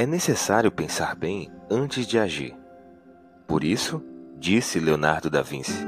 [0.00, 2.56] É necessário pensar bem antes de agir.
[3.46, 4.02] Por isso,
[4.38, 5.86] disse Leonardo da Vinci: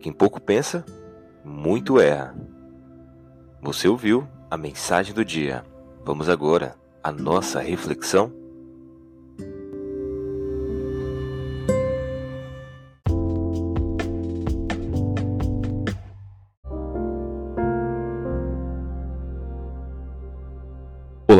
[0.00, 0.84] Quem pouco pensa,
[1.44, 2.34] muito erra.
[3.62, 5.64] Você ouviu a mensagem do dia.
[6.04, 8.32] Vamos agora à nossa reflexão?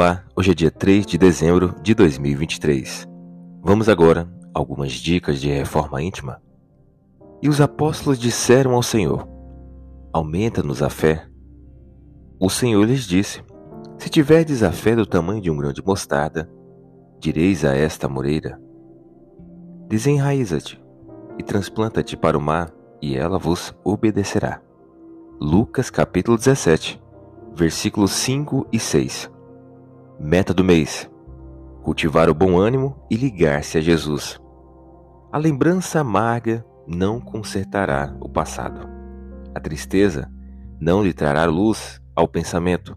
[0.00, 3.06] Olá, hoje é dia 3 de dezembro de 2023.
[3.62, 6.40] Vamos agora algumas dicas de reforma íntima.
[7.42, 9.28] E os apóstolos disseram ao Senhor:
[10.10, 11.28] Aumenta-nos a fé.
[12.40, 13.44] O Senhor lhes disse:
[13.98, 16.50] Se tiverdes a fé do tamanho de um grão de mostarda,
[17.18, 18.58] direis a esta moreira:
[19.86, 20.82] Desenraiza-te
[21.38, 24.62] e transplanta-te para o mar, e ela vos obedecerá.
[25.38, 26.98] Lucas capítulo 17,
[27.54, 29.39] versículos 5 e 6.
[30.22, 31.10] Meta do mês:
[31.82, 34.38] cultivar o bom ânimo e ligar-se a Jesus.
[35.32, 38.86] A lembrança amarga não consertará o passado.
[39.54, 40.30] A tristeza
[40.78, 42.94] não lhe trará luz ao pensamento.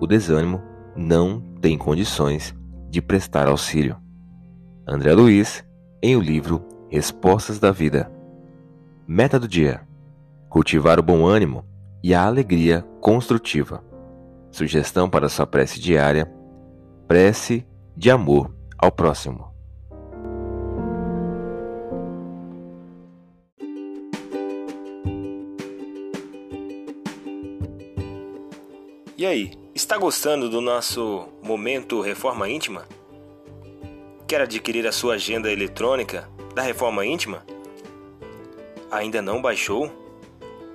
[0.00, 0.62] O desânimo
[0.96, 2.54] não tem condições
[2.88, 3.98] de prestar auxílio.
[4.88, 5.62] André Luiz,
[6.02, 8.10] em o livro Respostas da Vida.
[9.06, 9.82] Meta do dia:
[10.48, 11.66] cultivar o bom ânimo
[12.02, 13.84] e a alegria construtiva.
[14.50, 16.34] Sugestão para sua prece diária
[17.08, 17.64] Prece
[17.96, 19.54] de amor ao próximo.
[29.16, 32.88] E aí, está gostando do nosso momento Reforma Íntima?
[34.26, 37.46] Quer adquirir a sua agenda eletrônica da Reforma Íntima?
[38.90, 39.92] Ainda não baixou?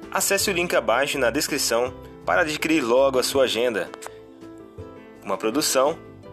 [0.10, 1.94] Acesse o link abaixo na descrição
[2.26, 3.90] para adquirir logo a sua agenda.
[5.26, 6.10] Uma produção